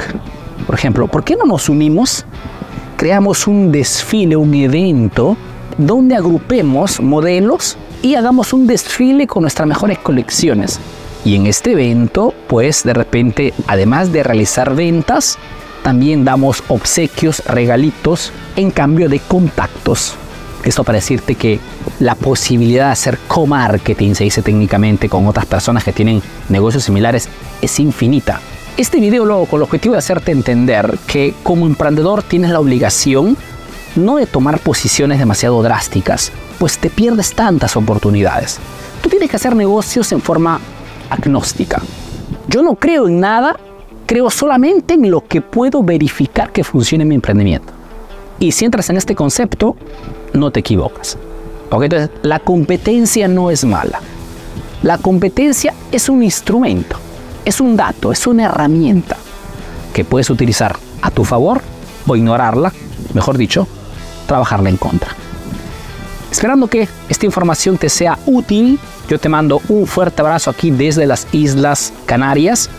por 0.65 0.73
ejemplo. 0.73 1.07
¿Por 1.09 1.23
qué 1.23 1.35
no 1.35 1.45
nos 1.45 1.69
unimos? 1.69 2.25
Creamos 2.97 3.45
un 3.45 3.71
desfile, 3.71 4.35
un 4.35 4.55
evento 4.55 5.37
donde 5.77 6.15
agrupemos 6.15 6.99
modelos 7.01 7.77
y 8.01 8.15
hagamos 8.15 8.51
un 8.51 8.65
desfile 8.65 9.27
con 9.27 9.43
nuestras 9.43 9.67
mejores 9.67 9.99
colecciones. 9.99 10.79
Y 11.23 11.35
en 11.35 11.45
este 11.45 11.73
evento, 11.73 12.33
pues 12.47 12.83
de 12.83 12.93
repente, 12.93 13.53
además 13.67 14.11
de 14.11 14.23
realizar 14.23 14.75
ventas, 14.75 15.37
también 15.83 16.25
damos 16.25 16.63
obsequios, 16.67 17.43
regalitos 17.45 18.31
en 18.55 18.71
cambio 18.71 19.09
de 19.09 19.19
contactos. 19.19 20.15
Esto 20.63 20.83
para 20.83 20.97
decirte 20.97 21.35
que 21.35 21.59
la 21.99 22.15
posibilidad 22.15 22.87
de 22.87 22.91
hacer 22.91 23.17
co-marketing, 23.27 24.13
se 24.13 24.25
dice 24.25 24.41
técnicamente, 24.41 25.09
con 25.09 25.25
otras 25.27 25.45
personas 25.45 25.83
que 25.83 25.91
tienen 25.91 26.21
negocios 26.49 26.83
similares, 26.83 27.29
es 27.61 27.79
infinita. 27.79 28.39
Este 28.77 28.99
video 28.99 29.25
lo 29.25 29.35
hago 29.35 29.45
con 29.45 29.57
el 29.57 29.63
objetivo 29.63 29.93
de 29.93 29.99
hacerte 29.99 30.31
entender 30.31 30.97
que 31.07 31.33
como 31.43 31.65
emprendedor 31.65 32.23
tienes 32.23 32.51
la 32.51 32.59
obligación 32.59 33.37
no 33.95 34.15
de 34.15 34.25
tomar 34.25 34.59
posiciones 34.59 35.19
demasiado 35.19 35.61
drásticas, 35.61 36.31
pues 36.59 36.77
te 36.77 36.89
pierdes 36.89 37.33
tantas 37.33 37.75
oportunidades. 37.75 38.59
Tú 39.01 39.09
tienes 39.09 39.29
que 39.29 39.35
hacer 39.35 39.55
negocios 39.55 40.11
en 40.11 40.21
forma 40.21 40.61
agnóstica. 41.11 41.81
Yo 42.47 42.63
no 42.63 42.75
creo 42.75 43.07
en 43.07 43.19
nada 43.19 43.57
creo 44.11 44.29
solamente 44.29 44.95
en 44.95 45.09
lo 45.09 45.25
que 45.25 45.39
puedo 45.39 45.83
verificar 45.83 46.51
que 46.51 46.65
funcione 46.65 47.03
en 47.03 47.07
mi 47.07 47.15
emprendimiento. 47.15 47.71
Y 48.39 48.51
si 48.51 48.65
entras 48.65 48.89
en 48.89 48.97
este 48.97 49.15
concepto, 49.15 49.77
no 50.33 50.51
te 50.51 50.59
equivocas. 50.59 51.17
Entonces, 51.63 52.09
la 52.21 52.39
competencia 52.39 53.29
no 53.29 53.49
es 53.51 53.63
mala. 53.63 54.01
La 54.83 54.97
competencia 54.97 55.73
es 55.93 56.09
un 56.09 56.23
instrumento, 56.23 56.97
es 57.45 57.61
un 57.61 57.77
dato, 57.77 58.11
es 58.11 58.27
una 58.27 58.47
herramienta 58.47 59.15
que 59.93 60.03
puedes 60.03 60.29
utilizar 60.29 60.75
a 61.01 61.09
tu 61.09 61.23
favor 61.23 61.61
o 62.05 62.13
ignorarla, 62.13 62.73
mejor 63.13 63.37
dicho, 63.37 63.65
trabajarla 64.27 64.69
en 64.69 64.75
contra. 64.75 65.15
Esperando 66.29 66.67
que 66.67 66.89
esta 67.07 67.25
información 67.25 67.77
te 67.77 67.87
sea 67.87 68.19
útil, 68.25 68.77
yo 69.11 69.19
te 69.19 69.27
mando 69.27 69.61
un 69.67 69.87
fuerte 69.87 70.21
abrazo 70.21 70.49
aquí 70.49 70.71
desde 70.71 71.05
las 71.05 71.27
Islas 71.33 71.91
Canarias 72.05 72.69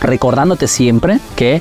recordándote 0.00 0.68
siempre 0.68 1.18
que 1.34 1.60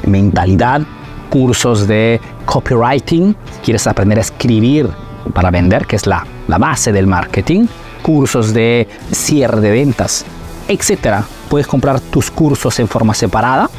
mentalidad, 0.05 0.83
cursos 1.29 1.85
de 1.85 2.21
copywriting, 2.45 3.35
quieres 3.61 3.85
aprender 3.87 4.19
a 4.19 4.21
escribir 4.21 4.87
para 5.33 5.51
vender, 5.51 5.85
que 5.85 5.97
es 5.97 6.07
la, 6.07 6.25
la 6.47 6.57
base 6.57 6.93
del 6.93 7.07
marketing, 7.07 7.67
cursos 8.01 8.53
de 8.53 8.87
cierre 9.11 9.59
de 9.59 9.71
ventas, 9.71 10.25
etc. 10.67 11.23
Puedes 11.49 11.67
comprar 11.67 11.99
tus 11.99 12.31
cursos 12.31 12.79
en 12.79 12.87
forma 12.87 13.13
separada 13.13 13.69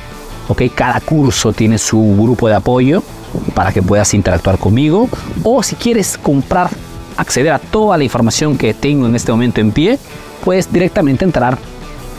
cada 0.74 1.00
curso 1.00 1.52
tiene 1.52 1.78
su 1.78 2.16
grupo 2.18 2.48
de 2.48 2.54
apoyo 2.54 3.02
para 3.54 3.72
que 3.72 3.82
puedas 3.82 4.12
interactuar 4.14 4.58
conmigo. 4.58 5.08
O 5.42 5.62
si 5.62 5.76
quieres 5.76 6.18
comprar, 6.18 6.70
acceder 7.16 7.52
a 7.52 7.58
toda 7.58 7.96
la 7.96 8.04
información 8.04 8.56
que 8.56 8.74
tengo 8.74 9.06
en 9.06 9.14
este 9.14 9.32
momento 9.32 9.60
en 9.60 9.72
pie, 9.72 9.98
puedes 10.44 10.72
directamente 10.72 11.24
entrar 11.24 11.58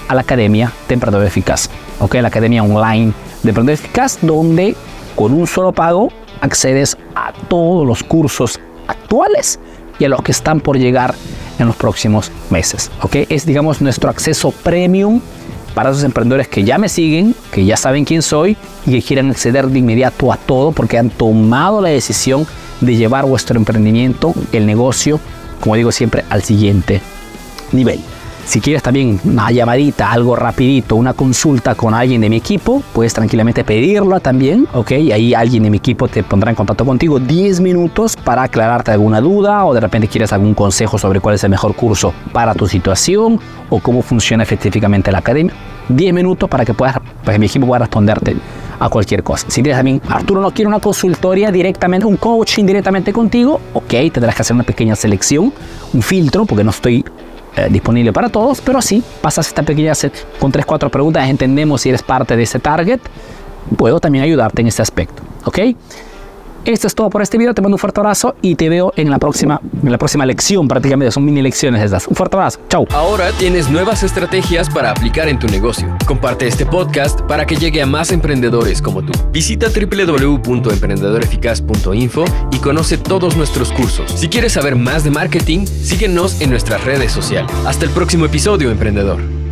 a 0.07 0.15
la 0.15 0.21
Academia 0.21 0.71
de 0.87 0.93
Emprendedor 0.93 1.25
Eficaz. 1.25 1.69
¿ok? 1.99 2.15
La 2.15 2.27
Academia 2.27 2.63
Online 2.63 3.13
de 3.43 3.49
Emprendedor 3.49 3.79
Eficaz, 3.79 4.19
donde 4.21 4.75
con 5.15 5.33
un 5.33 5.47
solo 5.47 5.71
pago 5.71 6.09
accedes 6.41 6.97
a 7.15 7.31
todos 7.47 7.85
los 7.87 8.03
cursos 8.03 8.59
actuales 8.87 9.59
y 9.99 10.05
a 10.05 10.09
los 10.09 10.21
que 10.21 10.31
están 10.31 10.59
por 10.59 10.77
llegar 10.77 11.13
en 11.63 11.67
los 11.67 11.75
próximos 11.75 12.31
meses. 12.49 12.91
¿ok? 13.01 13.15
Es, 13.29 13.45
digamos, 13.45 13.81
nuestro 13.81 14.09
acceso 14.09 14.51
premium 14.51 15.21
para 15.73 15.89
esos 15.89 16.03
emprendedores 16.03 16.47
que 16.47 16.63
ya 16.63 16.77
me 16.77 16.87
siguen, 16.87 17.35
que 17.51 17.65
ya 17.65 17.77
saben 17.77 18.05
quién 18.05 18.21
soy 18.21 18.55
y 18.85 18.91
que 18.91 19.01
quieren 19.01 19.31
acceder 19.31 19.67
de 19.67 19.79
inmediato 19.79 20.31
a 20.31 20.37
todo 20.37 20.71
porque 20.71 20.97
han 20.97 21.09
tomado 21.09 21.81
la 21.81 21.89
decisión 21.89 22.45
de 22.81 22.95
llevar 22.95 23.25
vuestro 23.25 23.57
emprendimiento, 23.57 24.33
el 24.51 24.65
negocio, 24.65 25.19
como 25.59 25.75
digo 25.75 25.91
siempre, 25.91 26.23
al 26.29 26.43
siguiente 26.43 27.01
nivel. 27.71 27.99
Si 28.45 28.59
quieres 28.59 28.83
también 28.83 29.19
una 29.23 29.51
llamadita, 29.51 30.11
algo 30.11 30.35
rapidito, 30.35 30.95
una 30.95 31.13
consulta 31.13 31.75
con 31.75 31.93
alguien 31.93 32.19
de 32.21 32.29
mi 32.29 32.35
equipo, 32.35 32.83
puedes 32.93 33.13
tranquilamente 33.13 33.63
pedirlo 33.63 34.19
también, 34.19 34.67
¿ok? 34.73 34.91
Ahí 34.91 35.33
alguien 35.33 35.63
de 35.63 35.69
mi 35.69 35.77
equipo 35.77 36.09
te 36.09 36.23
pondrá 36.23 36.49
en 36.49 36.55
contacto 36.55 36.85
contigo 36.85 37.19
10 37.19 37.61
minutos 37.61 38.17
para 38.17 38.43
aclararte 38.43 38.91
alguna 38.91 39.21
duda 39.21 39.65
o 39.65 39.73
de 39.73 39.79
repente 39.79 40.09
quieres 40.09 40.33
algún 40.33 40.53
consejo 40.53 40.97
sobre 40.97 41.21
cuál 41.21 41.35
es 41.35 41.43
el 41.45 41.51
mejor 41.51 41.73
curso 41.73 42.13
para 42.33 42.53
tu 42.53 42.67
situación 42.67 43.39
o 43.69 43.79
cómo 43.79 44.01
funciona 44.01 44.43
efectivamente 44.43 45.11
la 45.11 45.19
academia. 45.19 45.53
10 45.89 46.13
minutos 46.13 46.49
para 46.49 46.65
que 46.65 46.73
puedas, 46.73 46.97
que 47.25 47.39
mi 47.39 47.45
equipo 47.45 47.65
pueda 47.65 47.79
responderte 47.79 48.35
a 48.79 48.89
cualquier 48.89 49.23
cosa. 49.23 49.45
Si 49.49 49.61
tienes 49.61 49.77
también, 49.77 50.01
Arturo 50.09 50.41
no 50.41 50.51
quiere 50.51 50.67
una 50.67 50.79
consultoría 50.79 51.51
directamente, 51.51 52.05
un 52.05 52.17
coaching 52.17 52.65
directamente 52.65 53.13
contigo, 53.13 53.59
ok, 53.73 54.11
tendrás 54.11 54.35
que 54.35 54.41
hacer 54.41 54.53
una 54.53 54.63
pequeña 54.63 54.95
selección, 54.95 55.53
un 55.93 56.01
filtro, 56.01 56.45
porque 56.45 56.63
no 56.63 56.71
estoy 56.71 57.03
eh, 57.55 57.67
disponible 57.69 58.11
para 58.11 58.29
todos, 58.29 58.61
pero 58.61 58.81
sí, 58.81 59.03
pasas 59.21 59.47
esta 59.47 59.63
pequeña 59.63 59.95
set 59.95 60.13
con 60.39 60.51
3-4 60.51 60.89
preguntas, 60.89 61.29
entendemos 61.29 61.81
si 61.81 61.89
eres 61.89 62.01
parte 62.01 62.35
de 62.35 62.43
ese 62.43 62.59
target, 62.59 62.99
puedo 63.77 63.99
también 63.99 64.23
ayudarte 64.23 64.61
en 64.61 64.67
este 64.67 64.81
aspecto, 64.81 65.23
¿ok? 65.45 65.59
Esto 66.65 66.87
es 66.87 66.95
todo 66.95 67.09
por 67.09 67.21
este 67.21 67.37
video. 67.37 67.53
Te 67.53 67.61
mando 67.61 67.75
un 67.75 67.79
fuerte 67.79 67.99
abrazo 67.99 68.37
y 68.41 68.55
te 68.55 68.69
veo 68.69 68.93
en 68.95 69.09
la 69.09 69.19
próxima, 69.19 69.59
en 69.83 69.91
la 69.91 69.97
próxima 69.97 70.25
lección. 70.25 70.69
Prácticamente 70.69 71.11
son 71.11 71.25
mini 71.25 71.41
lecciones 71.41 71.83
estas. 71.83 72.07
Un 72.07 72.15
fuerte 72.15 72.37
abrazo. 72.37 72.61
Chau. 72.69 72.87
Ahora 72.91 73.33
tienes 73.33 73.69
nuevas 73.69 74.01
estrategias 74.03 74.69
para 74.69 74.91
aplicar 74.91 75.27
en 75.27 75.39
tu 75.39 75.47
negocio. 75.47 75.93
Comparte 76.05 76.47
este 76.47 76.65
podcast 76.65 77.19
para 77.21 77.45
que 77.45 77.57
llegue 77.57 77.81
a 77.81 77.85
más 77.85 78.13
emprendedores 78.13 78.81
como 78.81 79.03
tú. 79.03 79.11
Visita 79.33 79.67
www.emprendedoreficaz.info 79.67 82.23
y 82.51 82.59
conoce 82.59 82.97
todos 82.97 83.35
nuestros 83.35 83.73
cursos. 83.73 84.09
Si 84.11 84.29
quieres 84.29 84.53
saber 84.53 84.77
más 84.77 85.03
de 85.03 85.11
marketing, 85.11 85.65
síguenos 85.65 86.39
en 86.39 86.49
nuestras 86.49 86.81
redes 86.85 87.11
sociales. 87.11 87.51
Hasta 87.65 87.83
el 87.83 87.91
próximo 87.91 88.23
episodio, 88.25 88.71
emprendedor. 88.71 89.42